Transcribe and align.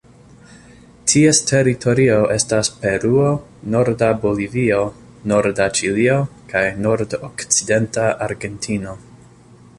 Ties 1.11 1.41
teritorio 1.49 2.15
estas 2.35 2.71
Peruo, 2.85 3.27
norda 3.75 4.09
Bolivio, 4.25 4.81
norda 5.33 5.69
Ĉilio 5.81 6.17
kaj 6.55 6.67
nordokcidenta 6.87 8.09
Argentino. 8.31 8.99